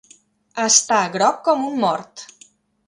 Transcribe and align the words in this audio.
Està 0.63 1.03
groc 1.17 1.39
com 1.51 1.65
un 1.71 1.81
mort. 1.87 2.29